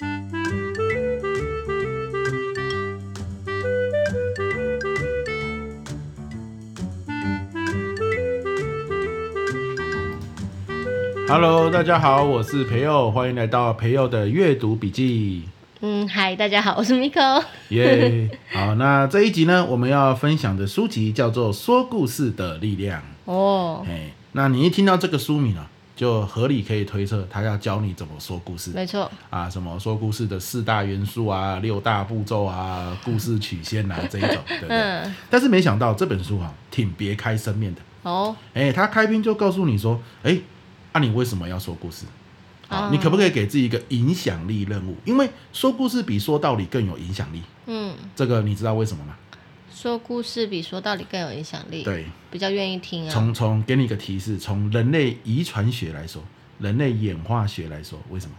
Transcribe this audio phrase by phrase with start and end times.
[0.00, 0.08] Hello，
[11.70, 15.42] 大家好，我是培佑，欢迎来到培佑的阅读笔记。
[15.80, 17.44] 嗯，嗨，大家好，我是 Miko。
[17.68, 23.00] 耶，好，那这一集呢，我们要分享的书籍叫做《说故事的力量》。
[23.26, 25.68] 哦，哎，那你一听到这个书名啊，
[26.00, 28.70] 就合理可以推测，他要教你怎么说故事。
[28.70, 29.12] 没错。
[29.28, 34.78] 啊，什么说故事的四大元素啊，六大步骤啊， 故事曲线啊，这一种，对不对？
[34.78, 35.14] 嗯。
[35.28, 37.82] 但是没想到这本书啊，挺别开生面的。
[38.04, 38.34] 哦。
[38.54, 40.38] 哎，他开篇就告诉你说，哎。
[40.94, 42.06] 那、啊、你为什么要说故事？
[42.70, 44.96] 啊，你可不可以给自己一个影响力任务？
[45.04, 47.42] 因为说故事比说道理更有影响力。
[47.66, 49.14] 嗯，这个你知道为什么吗？
[49.80, 51.82] 说故事比说道理更有影响力。
[51.82, 53.10] 对，比较愿意听啊。
[53.10, 56.22] 从从给你一个提示，从人类遗传学来说，
[56.58, 58.32] 人类演化学来说，为什么？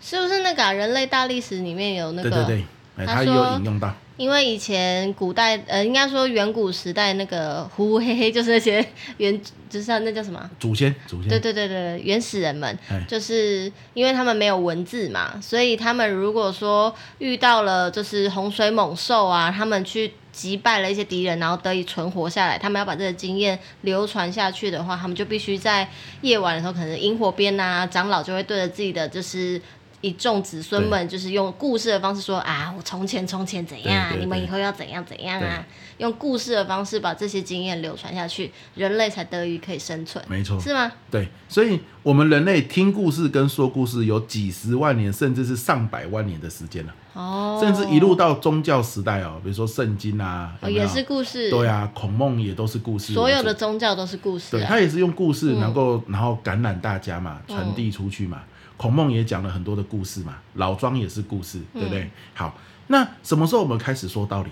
[0.00, 2.30] 是不是那个、啊、人类大历史里面有那个？
[2.30, 2.64] 对对对。
[3.06, 8.86] 他有引用到，因为以前古代，呃，应该说远古时代那个呼呼嘿嘿，就是那些
[9.16, 10.50] 原，就是那叫什么？
[10.58, 11.30] 祖先，祖先。
[11.30, 25.88] 对对对对，原始人们，就是因为他们没有文字嘛，所以他们如果说遇到了就是洪水猛兽啊，他们去击败了一些敌人，然后得以存活下来，他们要把这个经验流传下去的话，他们就必须在
[26.22, 29.60] 夜晚的时候，可能萤火边啊，长老就会对着自己的就是。
[30.02, 35.62] 一众子孙们就是用故事的方式说啊，我从前从前怎样，你们以后要怎样怎样啊？
[36.00, 40.24] 用故事的方式把这些经验流传下去，人类才得以可以生存。
[40.28, 40.90] 没错，是吗？
[41.10, 46.94] 对，所以我们人类听故事跟说故事有几十万年，甚至是上百万年的时间了。
[47.12, 51.50] 哦，甚至一路到宗教时代哦，比如说圣经啊有没有，也是故事。
[51.50, 53.12] 对啊，孔孟也都是故事。
[53.12, 54.58] 所有的宗教都是故事啊。
[54.58, 58.38] 对，他也是用故事能够然后感染大家嘛，传递出去嘛。
[58.40, 58.48] 嗯
[58.80, 62.00] 孔孟也讲了很多的故事嘛，老庄也是故事，对不对？
[62.04, 64.48] 嗯、好，那什么时候我们开始说道理？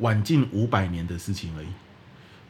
[0.00, 1.66] 晚近五百年的事情而已。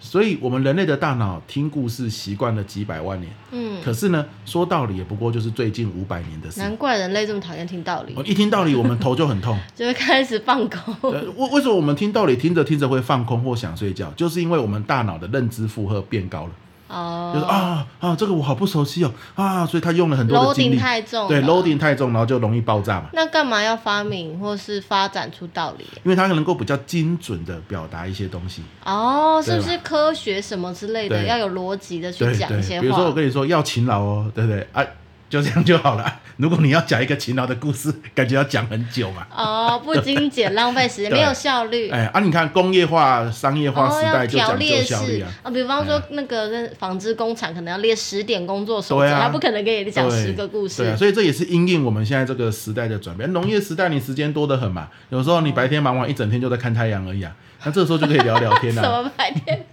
[0.00, 6.60] 所以，我们人类的大脑听故事习惯了几百万年，嗯，可是呢，说道理也不过就是最近五百年的事。
[6.60, 8.14] 难怪人类这么讨厌听道理。
[8.24, 11.10] 一听道理，我们头就很痛， 就会开始放空。
[11.10, 14.08] 为为什么我们听道理听着听着会放空或想睡觉？
[14.12, 16.52] 就是因为我们大脑的认知负荷变高了。
[16.88, 23.10] 哦，就是啊啊，这个我好不熟悉哦啊，所以他用了很多的精力，太重，对，loading 太重，然后就容易爆炸嘛。
[23.12, 25.84] 那干嘛要发明或是发展出道理？
[26.02, 28.62] 因为它能够比较精准的表达一些东西。
[28.84, 32.80] 哦，是不是科学什么之类的，要有逻辑的去讲一些话？
[32.80, 34.66] 比如说我跟你说要勤劳哦，对不对？
[34.72, 34.82] 啊。
[35.28, 36.20] 就这样就好了。
[36.38, 39.26] 如果你要讲一个勤劳的故事，感觉要讲很久嘛。
[39.34, 41.90] 哦，不精简，浪费时间， 没有效率。
[41.90, 45.28] 哎啊，你看工业化、商业化时代就讲究效率啊。
[45.42, 50.82] 啊，比方说那个纺织工厂可能要列十点工作守则，他不可能给你讲十个故事。
[50.82, 53.32] 对啊，所以这也是因应我们现在这个时代的转变。
[53.32, 57.34] 农业时代你时间多得很嘛，有时候你白天忙完一整天就在看太阳而已啊。
[57.64, 58.80] 那这时候就可以聊聊天了。
[58.86, 59.66] 什么白天？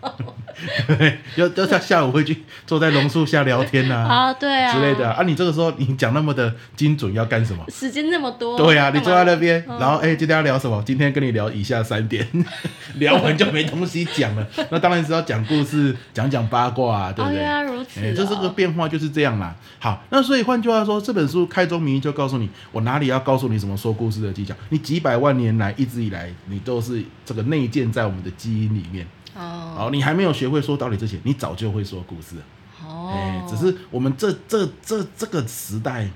[0.88, 5.24] 对，要 要下下午会去坐在榕树下聊天呐，啊，对啊，之类的啊。
[5.24, 7.64] 你这个时候你讲那么的精准，要干什么？
[7.70, 8.58] 时间那么多。
[8.58, 10.82] 对啊，你坐在那边，然后哎，今天要聊什么？
[10.86, 12.28] 今天跟你聊以下三点，
[12.96, 14.48] 聊完就没东西讲了。
[14.70, 17.40] 那当然是要讲故事，讲讲八卦啊，对不对？
[17.40, 18.00] 原来如此。
[18.00, 19.54] 哎，这是个变化就是这样啦。
[19.80, 24.54] 好，那所以换句话说，这本书开宗明义就告诉你，我哪里要告诉你什么说故事的技巧？
[24.70, 29.06] 你几百万年来一直以来，你都是这个内建在我们的基因里面。
[29.36, 29.90] 哦，oh.
[29.90, 32.38] 你还没有学会说道理之前，你早就会说故事。
[32.84, 36.10] 哦，哎，只是我们这这这这个时代，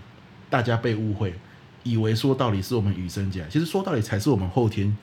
[0.50, 1.34] 大家被误会，
[1.84, 4.96] 以为说道理是我们与生俱来，其实说道理才是我们后天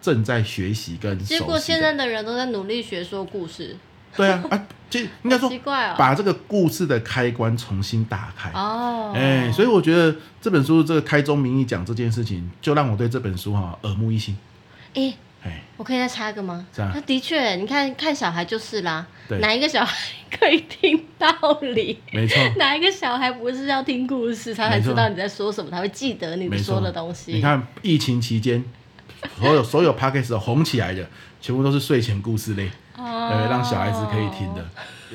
[0.00, 1.16] 正在学习跟。
[1.20, 3.76] 结果现在的人都在努力学说故事。
[4.16, 5.50] 对啊，啊， 就应该说，
[5.96, 8.50] 把这个故事的开关重新打开。
[8.50, 14.36] 哦，哎，所以我觉得这本书这个开宗明义讲这件事情，就让我对这本书哈耳目一新。
[14.94, 15.14] 哎。
[15.76, 16.64] 我可以再插一个吗？
[16.72, 16.90] 这样。
[16.94, 19.06] 那的确，你看看小孩就是啦。
[19.28, 19.38] 对。
[19.38, 19.96] 哪一个小孩
[20.30, 21.28] 可以听道
[21.60, 21.98] 理？
[22.12, 22.36] 没错。
[22.56, 27.32] 哪一个小孩不是要听故事，他才知道你在说什么，他会记得你说的东西。
[27.32, 28.62] 你看疫情期间，
[29.40, 31.04] 所有所有 podcast 红起来的，
[31.40, 34.64] 全部都是睡前故事类，哦、对，让小孩子可以听的。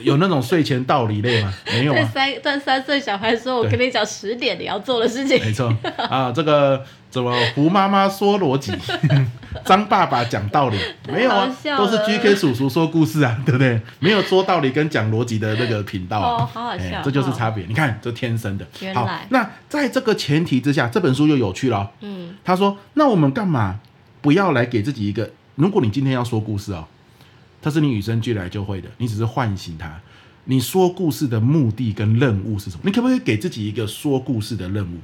[0.04, 1.54] 有那种睡前道理类吗？
[1.68, 2.10] 没有啊。
[2.14, 8.72] 三但三岁小孩说：“我跟你讲十点你要做的事情。”没错啊，这个怎么胡妈妈说逻辑，
[9.66, 10.78] 张爸爸讲道理，
[11.08, 13.82] 没有啊，都是 GK 叔叔说故事啊，对不对？
[14.00, 17.66] 没有说道理跟讲逻辑的那个频道啊，哦，好好笑，这就是差别。
[17.68, 18.68] 你看，这天生的。
[18.82, 19.02] 原来。
[19.02, 21.92] 好，那在这个前提之下，这本书又有趣了。
[22.02, 23.80] 嗯，他说：“那我们干嘛
[24.22, 25.32] 不要来给自己一个？
[25.56, 26.86] 如果你今天要说故事哦。”
[27.62, 30.00] 它是你与生俱来就会的，你只是唤醒它。
[30.46, 32.84] 你说故事的目的跟任务是什么？
[32.86, 34.98] 你可不可以给自己一个说故事的任务？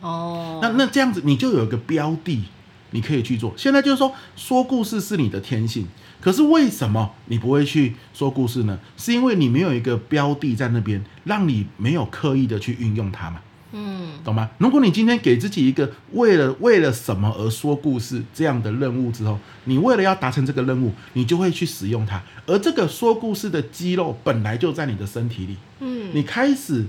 [0.00, 2.44] 哦，那那这样子你就有一个标的，
[2.90, 3.52] 你可以去做。
[3.56, 5.86] 现在就是说，说故事是你的天性，
[6.20, 8.78] 可是为什么你不会去说故事呢？
[8.96, 13.40] 是因为你没有一个标的在那边，让你没有刻意的去运用它嘛。
[13.72, 14.48] 嗯，懂吗？
[14.58, 22.22] 如果你今天给自己一个为了为了什么而说故事这样的任务之后，你为了要达成这个任务，你就会去使用它。
[22.46, 26.86] 而这个说故事的肌肉本来就在你的身体里，嗯，你开始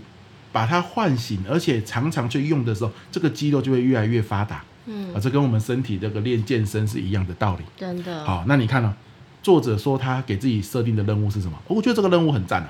[0.52, 4.64] 把它唤醒，而且常常去用的时候，这个肌肉就会越来越发达。
[4.86, 7.64] 嗯，啊，这跟我们身体这个练健身是一样的道理。
[7.76, 8.24] 真的。
[8.24, 8.92] 好，那你看呢、哦？
[9.44, 11.58] 作者说他给自己设定的任务是什么？
[11.68, 12.70] 我觉得这个任务很赞啊。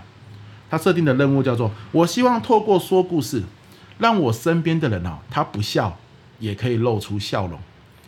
[0.70, 3.44] 他设定的任务叫做：我希望透过说故事。
[4.00, 5.98] 让我身边的人哦，他不笑
[6.38, 7.60] 也可以露出笑容。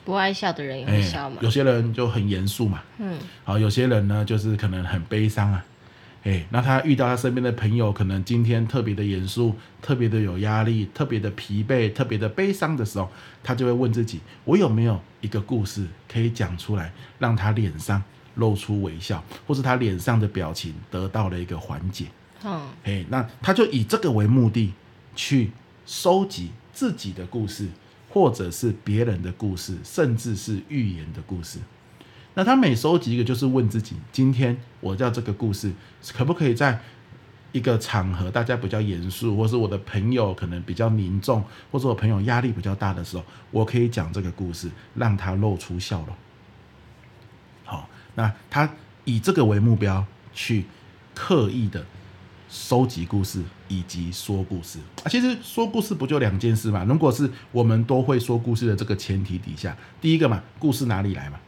[0.06, 1.44] 不爱笑的人也会笑嘛、欸。
[1.44, 2.80] 有些人就很严肃嘛。
[3.00, 3.18] 嗯。
[3.44, 5.66] 好，有些人呢，就是可能很悲伤啊。
[6.24, 13.10] 哎、欸，那他遇到他身边的朋友，可能今天特别的严肃，特别的有压力，特别的疲惫，特别的悲伤的时候，
[13.44, 18.04] 他就会问自己：我有没有一个故事可以讲出来，让他脸上
[18.36, 22.06] 露出微笑，或是他脸上的表情得到了一个缓解？
[22.44, 22.62] 嗯。
[22.84, 24.74] 哎、欸，那他就以这个为目的
[25.16, 25.52] 去。
[25.86, 27.68] 收集自己的故事，
[28.12, 31.58] 或者是别人的故事，甚至是寓言的故事。
[32.36, 35.72] 那他每收集一个，就是问自己：今天我叫这个故事，
[36.14, 36.80] 可不可以在
[37.52, 46.16] 一个场合大家比较严肃，或是我的朋友可能比较凝重，或者我朋友压力比较大的时候，我可以讲这个故事，让他露出笑容。
[47.66, 48.70] 好，那他
[49.06, 50.66] 以这个为目标去
[51.14, 51.86] 刻意的。
[52.52, 56.84] 收集故事以及说故事啊，其实说故事不就两件事嘛？
[56.84, 61.40] 如果是我们都会说故事的这个前提底下，第一个嘛，故事哪里来嘛？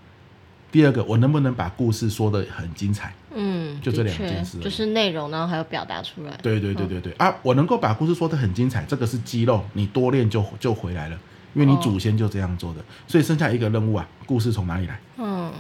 [0.72, 3.14] 第二个，我能不能把故事说的很精彩？
[3.34, 6.38] 嗯，就这两件事，就是内容，然后还有表达出来。
[6.42, 11.20] 对对对对对、嗯、啊，我能够把故事说的很精彩，这个是肌肉，你多练就就回来了，
[11.54, 12.80] 因为你祖先就这样做的。
[12.80, 15.00] 哦、所以剩下一个任务啊，故事从哪里来？
[15.18, 15.52] 嗯，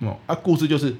[0.00, 0.96] 哦啊，故事就是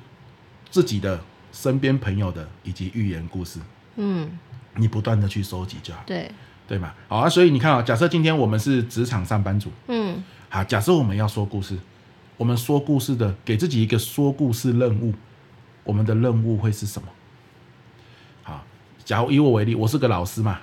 [0.70, 1.20] 自己的。
[1.50, 3.58] 身边朋友的以及寓言故事，
[3.96, 4.30] 嗯，
[4.76, 6.30] 你不断的去收集就好，对
[6.68, 6.92] 对嘛？
[7.08, 11.76] 好啊，所以你看啊、哦，假设今天我们是职场上班族，嗯，好，假设我们要说故事，
[12.38, 15.12] 我们说故事的给自己一个说故事任务，
[15.82, 17.08] 我们的任务会是什么？
[18.44, 18.64] 好，
[19.04, 20.60] 假如以我为例，我是个老师嘛，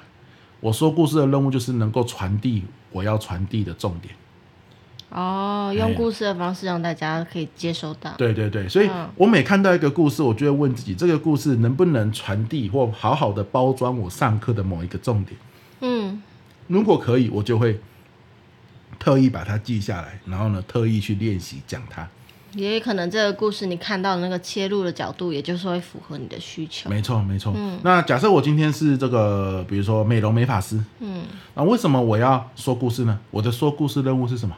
[0.62, 4.16] 我说故事的任务就是能够传递我要传递的重点。
[5.10, 8.13] 哦，用故事的方式让大家可以接收到。
[8.18, 15.38] 对对对，所以我每看到一个故事，我就会问自己，这个故事能不能传递或好好的包装我上课的某一个重点？
[15.81, 16.24] 嗯，
[16.68, 17.80] 如果可以，我就会
[19.06, 22.07] 特意把它记下来，然后呢，特意去练习讲它。
[22.54, 26.90] 也有可能这个故事你看到的那个切入的角度，也就是会符合你的需求。
[26.90, 27.54] 没错没错。
[27.56, 31.24] 嗯，那假设我今天是这个，比如说美容美发师，嗯，
[31.54, 33.19] 那为什么我要说故事呢？
[33.30, 34.57] 我的说故事任务是什么？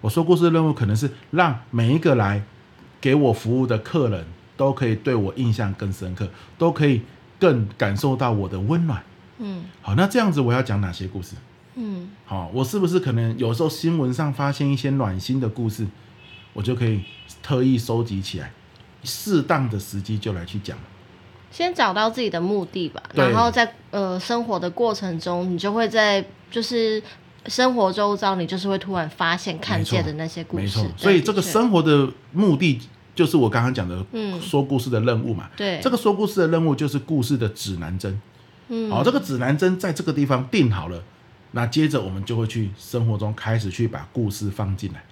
[0.00, 2.42] 我说故事任务可能是让每一个来
[3.00, 4.24] 给我服务的客人
[4.56, 6.28] 都可以对我印象更深刻，
[6.58, 7.02] 都可以
[7.38, 9.00] 更感受到我的温暖。
[9.38, 11.36] 嗯，好，那这样子我要讲哪些故事？
[11.76, 15.86] 嗯，好，我是不是可能有时候新闻上发现一些暖心的故事，
[16.52, 17.02] 我就可以
[17.42, 18.52] 特意收集起来，
[19.04, 20.76] 适当的时机就来去讲。
[21.50, 27.02] 先找到自己的目的吧，然后在呃生活的过程中，你就会在就是。
[27.48, 30.64] 生活周遭，你就是会突然发现、看见的那些故事。
[30.64, 32.80] 没错，所以这个生活的目的
[33.14, 35.46] 就是我刚刚讲的，嗯说故事的任务嘛。
[35.46, 38.20] 嗯、对，这个说故事的任务就是故事的指南针。
[38.66, 41.00] 嗯，好，这个指南针在这个地方定好了，
[41.56, 45.02] 那接着我们就会去生活中开始去把故事放进来。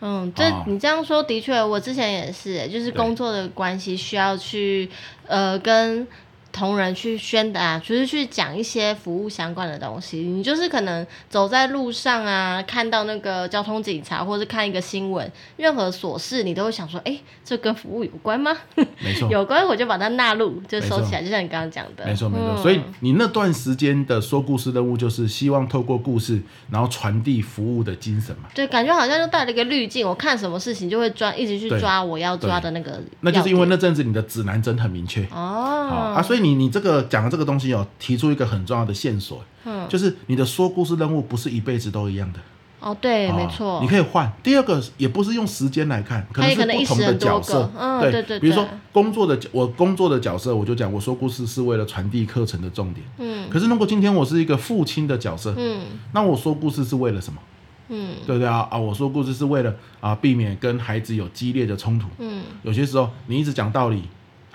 [0.00, 4.90] 嗯，这你这样说的确，我之前也是，就是工作的关系需要去
[5.28, 6.06] 呃跟。
[6.54, 10.18] 同仁去宣达，就是去讲一些服务相关的东西。
[10.18, 18.56] 你就是可能走在路上啊，看到那个交通警察，或是看一个新闻，任何琐事你都会想说，哎、欸，这跟服务有关吗？
[19.00, 21.24] 没错， 有关我就把它纳入，就收起来。
[21.24, 22.62] 就像你刚刚讲的，没错没错。
[22.62, 28.44] 所以你那段时间的说故事任务，就是希望透过故事，然后传递服务的精神嘛。
[28.54, 33.02] 对，感觉好像就带了一个滤镜，我看什么事情就会抓，一直去抓我要抓的那个。
[33.22, 36.43] 那就是因为那阵子你的指南针很明确哦，啊，所以。
[36.44, 42.38] 你你这个讲的这个东西哦，提出一个很重要的线索，嗯，就是你的说故事任务不是一辈子都一样的。
[42.80, 44.30] 哦，对，哦、没错，你可以换。
[44.42, 47.70] 第二个也不是用时间来看，可能是不同的角色。
[47.74, 48.40] 嗯，对对对。
[48.40, 53.06] 比如说工作的我工作的角色，我就讲我说故事是为了传递课程的重点。
[53.16, 53.48] 嗯。
[53.48, 55.80] 可是如果今天我是一个父亲的角色，嗯，
[56.12, 57.40] 那我说故事是为了什么？
[57.88, 58.68] 嗯，对不对啊？
[58.70, 62.06] 啊，我说故事是为了啊避免跟孩子有激烈的冲突。
[62.18, 64.02] 嗯，有些时候你一直讲道理。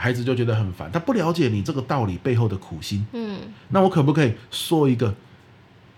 [0.02, 3.06] 孩子就觉得很烦，他不了解你这个道理背后的苦心。
[3.12, 5.14] 嗯，那我可不可以说一个哦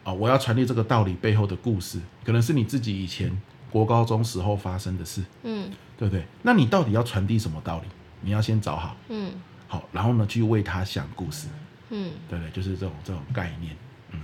[0.05, 3.31] 啊，我要传递这个道理背后的故事，可能是你自己以前
[3.69, 6.25] 国高中时候发生的事，嗯，对不对？
[6.41, 7.85] 那你到底要传递什么道理？
[8.21, 9.31] 你要先找好，嗯，
[9.67, 11.47] 好，然后呢，去为他想故事，
[11.91, 12.51] 嗯，对不对？
[12.51, 13.75] 就是这种这种概念，
[14.09, 14.19] 嗯。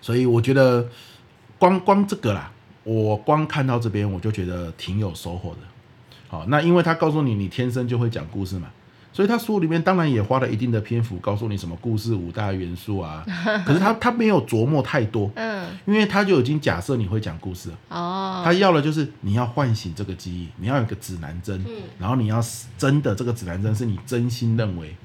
[0.00, 0.88] 所以我觉得
[1.58, 2.50] 光光这个啦，
[2.82, 5.58] 我光看到这边我就觉得挺有收获的。
[6.32, 8.70] 好，那因为他告诉你，你天生就会讲故事嘛。
[9.12, 13.22] 所以他书里面当然也花了一定的篇幅，告诉你什么故事五大元素啊。
[13.66, 17.78] 可是他他没有琢磨太多，嗯，因为他就已经假设你会讲故事了。
[17.90, 22.42] 哦，他要的就是你要唤醒这个记忆，你要有个指南针，嗯，然后你要
[22.78, 24.96] 真的这个指南针是你真心认为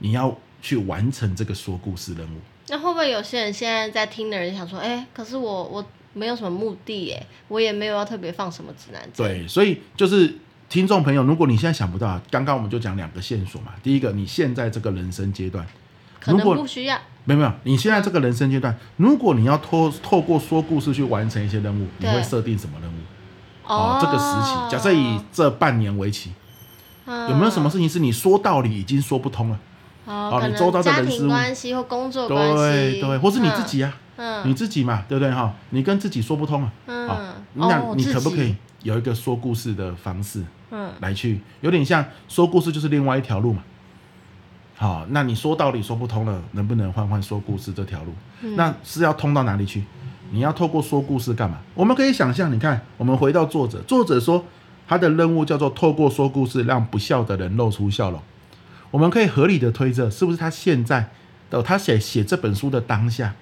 [0.00, 2.38] 你要去完成这个说故事任务。
[2.68, 9.26] 那会不会有些人现在在听的人想说，哎、欸，可是我我没有什么目的耶，我也没有要特别放什么指南针。
[9.26, 10.34] 对，所以就是。
[10.74, 13.68] 听众朋友，如果你现在想不到，刚刚我们就讲两个线索嘛。
[13.80, 15.64] 第一个，你现在这个人生阶段，
[16.18, 16.98] 可能不需要。
[17.22, 22.94] 没有没有，你现在这个人生阶段，如果你要透透过说故事去完成一些任务，你会设定什么任务？
[23.72, 26.32] 哦，这个时期，假设以这半年为期，
[27.06, 29.58] 嗯，有没有什么事情是你说道理已经说不通了？
[30.06, 35.54] 哦，你周遭的人事物关系或工作关系，对对，或是你自己啊，嗯，你自己嘛，对不对哈？
[35.70, 40.44] 你跟自己说不通啊，嗯，那你可不可以有一个说故事的方式？
[40.70, 43.64] 嗯，来去有点像说故事，就是另外一条路嘛。
[44.76, 48.12] 好，那你说道理说不通了，能不能换换说故事这条路？
[48.42, 49.82] 嗯，那是要通到哪里去？
[50.30, 51.58] 你要透过说故事干嘛？
[51.74, 54.44] 我们可以想象，你看，我们回到作者，作者说
[54.86, 58.20] 他的任务叫做透过说故事让不笑的人露出笑容。
[58.90, 61.08] 我们可以合理的推测，是不是他现在
[61.50, 63.34] 的他写写这本书的当下？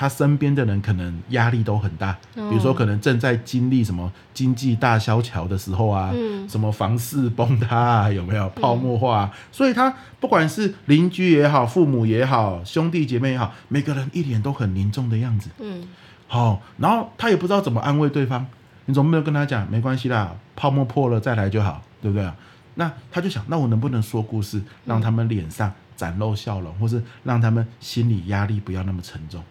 [0.00, 9.30] 他身边的人可能压力都很大，比如说可能正在经历什么经济大萧条的时候啊，嗯、什么房市崩塌啊，有没有泡沫化啊？
[9.30, 15.50] 嗯、所以他不管是邻居也好，父母也好，兄弟姐妹也好，每个人一脸都很凝重的样子。
[15.58, 15.86] 嗯，
[16.26, 18.46] 好，然后他也不知道怎么安慰对方，
[18.86, 22.26] 你总不能跟他讲没关系啦，泡沫破了再来就好，对不对？
[22.76, 29.44] 那他就想，那我能不能说故事，让他们脸上展露笑容，或是让他们心理压力不要那么沉重？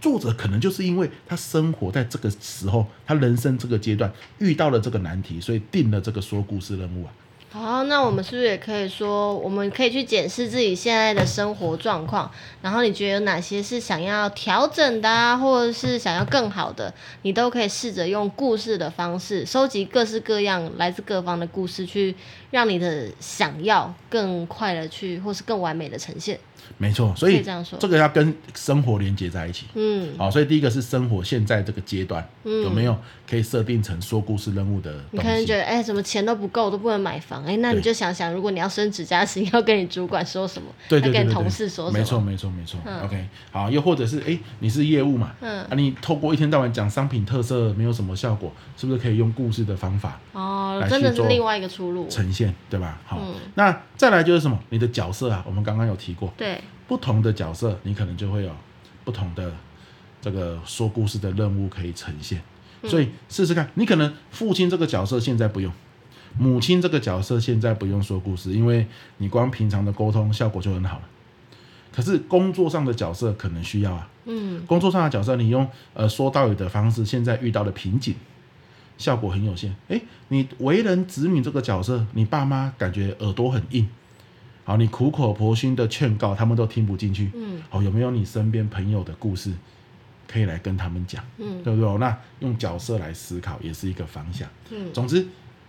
[0.00, 7.12] 作者可能就是因为他生活在这个时候，他人生这个阶段遇到了这个难题，所以定了这个说故事任务啊。
[7.52, 12.30] 好，那我们是不是也可以说，我们可以去检视自己现在的生活状况，
[12.62, 22.14] 然后你觉得有哪些是想要调整的啊，或者是想要更好的，你都可以试着用故事的方式，收集各式各样来自各方的故事，去
[22.52, 26.38] 让你的想要更快的去，或是更完美的呈现。
[26.78, 27.44] 没错，所以
[27.78, 29.66] 这个要跟生活连接在一起。
[29.74, 32.96] 嗯，好，所以第一个是生活现在这个阶段，嗯，有没有
[33.28, 35.08] 可以设定成说故事任务的东西？
[35.12, 40.68] 你可能觉得，哎，怎么钱都不够，都不能买房，哎，那你就想想，如果你要升职加薪，要跟你主管说什么？
[40.88, 41.98] 对对对，要跟你同事说什么？
[41.98, 42.80] 没错没错没错。
[42.84, 50.18] 嗯，OK，好，又或者是，哎，你是业务嘛，嗯，啊，你透过一天到晚讲商品特色没有什么效果，是不是可以用故事的方法？
[50.32, 52.08] 哦，真的是另外一个出路。
[52.08, 52.98] 呈现，对吧？
[53.04, 54.58] 好，嗯，那再来就是什么？
[54.70, 56.49] 你的角色啊，我们刚刚有提过，对。
[56.90, 58.50] 不同的角色，你可能就会有
[59.04, 59.54] 不同的
[60.20, 62.42] 这个说故事的任务可以呈现。
[62.82, 65.72] 所以试试看，你可能父亲这个角色现在不用，
[66.36, 68.84] 母亲这个角色现在不用说故事，因为
[69.18, 71.02] 你光平常的沟通效果就很好了。
[71.92, 78.16] 可是工作上的角色可能需要啊，嗯，工作上的角色你用呃说道理的方式，现在遇到的瓶颈，
[78.98, 79.76] 效果很有限。
[79.86, 83.88] 诶，你为人子女这个角色，你爸妈感觉耳朵很硬。
[84.70, 87.28] 好，你苦口婆心的劝告，他们都听不进去。
[87.34, 89.52] 嗯，好，有没有你身边朋友的故事
[90.28, 91.24] 可以来跟他们讲？
[91.38, 91.98] 嗯，对不对？
[91.98, 94.48] 那用角色来思考也是一个方向。
[94.70, 95.26] 嗯，总之，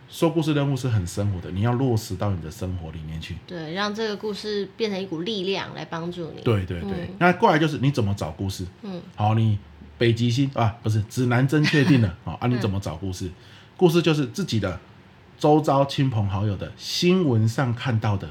[0.07, 3.35] 说故事任务是很生活的，你要落实到你的生活里面去。
[3.47, 6.43] 对，让这个故事变成一股力量来帮助你。
[6.43, 6.91] 对对对。
[6.91, 8.67] 嗯，那过来就是你怎么找故事？
[8.83, 9.57] 嗯，好，你
[9.97, 12.17] 北极星啊，不是指南针确定了。
[12.23, 13.31] 好 啊，你怎么找故事？
[13.75, 14.79] 故事就是自己的
[15.39, 18.29] 周遭亲朋好友的新闻上看到的。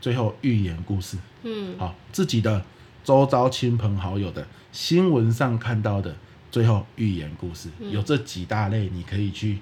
[0.00, 2.64] 最后寓言故事，嗯，好，自己的
[3.04, 6.14] 周遭亲朋好友的新闻上看到的
[6.50, 9.58] 最后寓言故事，嗯，有这几大类，你可以去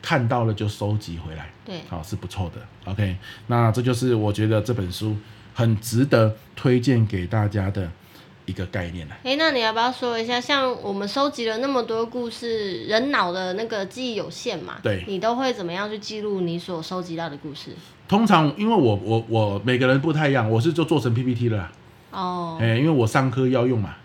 [0.00, 2.60] 看到了就收集回来，对，好，是不错的。
[2.90, 3.16] OK，
[3.48, 5.16] 那这就是我觉得这本书
[5.52, 7.90] 很值得推荐给大家的
[8.46, 9.14] 一个概念了。
[9.22, 14.76] 哎，那你要不要说一下，像我们收集了那么多故事，人脑的那个记忆有限嘛？
[14.82, 17.72] 对，你都会怎么样去记录你所收集到的故事？
[18.08, 21.70] 通常，因为我我我每个人不太一样，我是就做成 PPT 了。
[22.12, 22.56] 哦。
[22.60, 23.96] 哎，因为我上课要用嘛。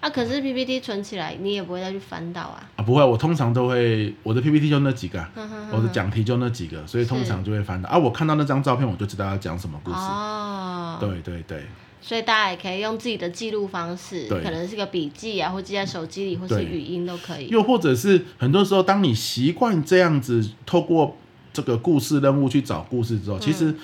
[0.00, 2.68] 啊，可是 PPT 存起来，你也不会再去翻到啊。
[2.76, 7.88] 啊，不会，我通常都会，我的 PPT 就那几个，呵呵呵我的讲题就那几个，所以通常就会翻到。
[7.88, 9.96] 啊，我看到那张照片，我就知道要讲什么故事。
[9.96, 10.98] 哦。
[11.00, 11.64] 对对对。
[12.06, 17.48] 所以大家也可以用自己的记录方式，可能是个笔记啊，或记在手机里，或是语音都可以。
[17.48, 21.16] 又或者是很多时候，当你习惯这样子透过
[21.50, 23.74] 这个故事任务去找故事之后，嗯、其实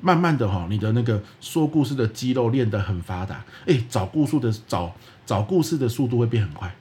[0.00, 4.92] 慢慢的哈，你的那个说故事的肌肉练得很发达，哎，找故事的找
[5.24, 6.74] 找故事的速度会变很快。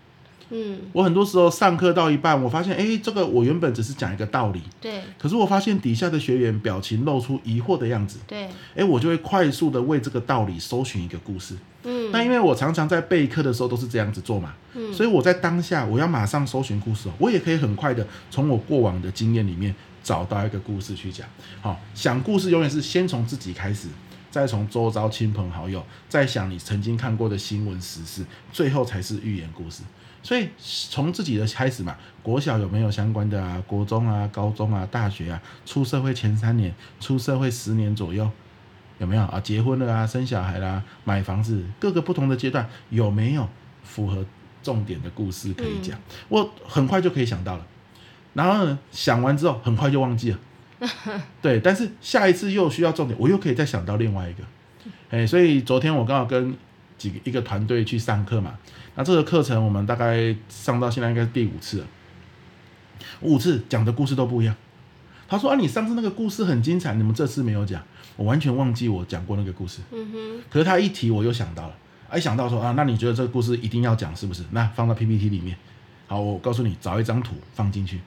[0.52, 21.28] 嗯，我很多时候上课到一半，我发现，哎，这个我原本只是讲一个道理，对，可是我发现底下的学员表情露出疑惑的样子，对，哎，我就会快速的为这个道理搜寻一个故事，嗯，那因为我常常在备课的时候都是这样子做嘛，嗯，所以我在当下我要马上搜寻故事，我也可以很快的从我过往的经验里面找到一个故事去讲，
[21.62, 23.88] 好，想故事永远是先从自己开始，
[24.32, 29.84] 再从周遭亲朋好友，再想你曾经看过的新闻时事，最后才是寓言故事。
[30.22, 33.64] 所以从自己的开始嘛，国小有没有相关的啊？
[33.66, 38.30] 国中啊、高中啊、大学啊，出社会前三年，出社会十年左右，
[38.98, 39.40] 有没有啊？
[39.40, 43.48] 结婚了啊，生小孩啦，买房子，各个不同的阶段有没有
[43.84, 44.26] 符合
[44.62, 45.98] 重点的故事可以讲？
[46.28, 47.66] 我很快就可以想到了，
[48.34, 50.40] 然后呢，想完之后很快就忘记了，
[51.42, 54.44] 对，但是下一次又需要重点，我又可以再想到另外一个，
[55.12, 56.56] 哎，所以昨天我刚好跟
[56.98, 58.58] 几个一个团队去上课嘛。
[58.96, 61.88] 那这个课程我们大概上到现在应该是第五次了，
[63.22, 64.56] 五次讲的故事都不一样。
[65.28, 67.82] 他说啊，你上次那个故事很精彩，你们这次没有讲，
[68.16, 69.80] 我完全忘记我讲过那个故事。
[69.92, 70.42] 嗯哼。
[70.50, 71.76] 可是他一提我又想到了，
[72.18, 74.44] 一想到说啊，那你觉得这个故事一定要讲是不是？
[74.52, 75.56] 那放到 PPT 里面。
[76.08, 78.00] 好，我告诉你，找一张图放进去，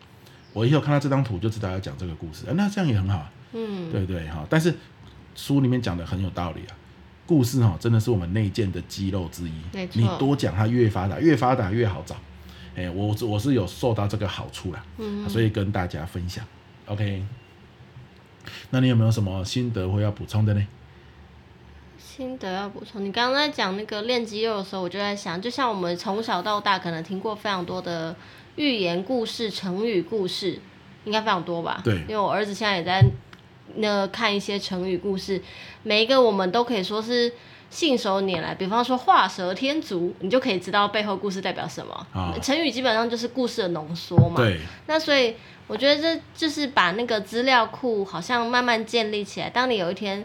[0.53, 2.45] 我以后看到这张图就知道要讲这个故事。
[2.55, 3.29] 那这样也很好。
[3.53, 3.91] 嗯。
[3.91, 4.75] 对对哈，但是
[5.35, 6.77] 书里面讲的很有道理啊。
[7.27, 9.53] 故事哈，真的是我们内建的肌肉之一。
[9.93, 12.17] 你多讲，它越发达，越发达越好找。
[12.75, 14.85] 哎，我我是有受到这个好处啦。
[14.99, 15.29] 嗯。
[15.29, 16.45] 所以跟大家分享。
[16.87, 17.25] OK。
[18.71, 20.67] 那你有没有什么心得或要补充的呢？
[22.03, 28.15] 心得要补充，你刚刚在讲那个练肌肉的时候，我就在想，就像我们从小到大可能听过非常多的
[28.57, 30.59] 寓言故事、成语故事，
[31.05, 31.81] 应该非常多吧？
[31.85, 31.95] 对。
[32.03, 33.03] 因为我儿子现在也在。
[33.77, 35.41] 那看一些成语故事，
[35.83, 37.33] 每一个我们都可以说是
[37.71, 38.55] 信手拈来。
[38.55, 42.07] 比方说画蛇添足，你就可以知道背后故事代表什么。
[42.13, 44.37] 哦、成语基本上就是故事的浓缩嘛。
[44.37, 44.61] 对。
[44.89, 45.35] 那所以
[45.69, 49.49] 我觉得这就是把那个资料库好像慢慢建立起来。
[49.49, 50.23] 当你有一天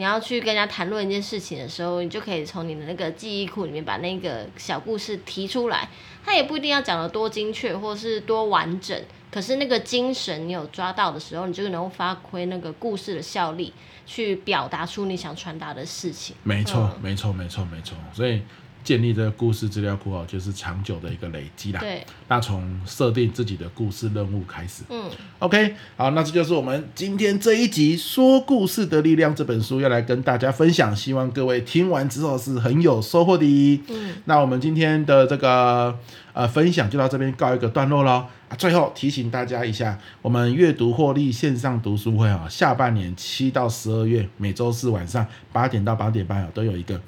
[0.00, 5.86] 你要去跟人家谈论一件事情的时候，你就可以从你的那个记忆库里面把那个小故事提出来。
[6.24, 8.98] 它也不一定要讲的多精确，或是多完整。
[9.30, 13.74] 可是那个精神你有抓到的时候，你就能够发挥那个故事的效力，
[14.06, 16.34] 去表达出你想传达的事情。
[16.44, 17.94] 没错，没错，没错，没错。
[18.14, 18.40] 所以
[18.82, 21.80] 建立这个故事资料库哦，就是长久的一个累积啦。
[21.80, 22.04] 对。
[22.28, 24.84] 那从设定自己的故事任务开始。
[24.88, 25.10] 嗯。
[25.38, 33.82] OK，好，那这就是我们今天这一集《说故事的力量》这本书要来跟大家分享，希望各位听完之后是很有收获的。
[33.88, 34.14] 嗯。
[34.24, 35.98] 那我们今天的这个
[36.32, 38.26] 呃分享就到这边告一个段落喽。
[38.58, 47.00] 最后提醒大家一下，我们阅读获利线上读书会啊，下半年七到十二月每周四晚上八点到八点半啊，都有一个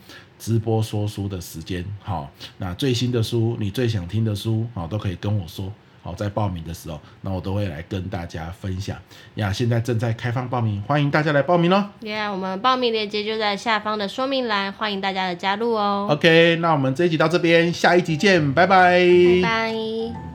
[0.42, 1.84] 直播说书的时间。
[2.02, 2.28] 好，
[2.58, 5.72] 那最新的书，你最想听的书，好，都可以跟我说。
[6.02, 8.98] 好，在报名的时候，那我都会来跟大家分享。
[9.36, 11.84] 呀，现在正在开放报名，欢迎大家来报名喽。
[12.00, 16.08] Yeah，我们报名链接就在下方的说明栏，欢迎大家的加入哦。
[16.10, 18.98] OK，那我们这一集到这边，下一集见，拜拜。
[19.40, 20.31] 拜拜。